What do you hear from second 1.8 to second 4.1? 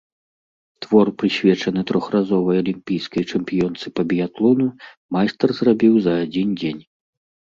трохразовай алімпійскай чэмпіёнцы па